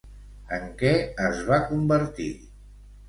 En 0.57 0.63
què 0.79 0.93
es 1.27 1.43
va 1.51 1.59
convertir? 1.69 2.31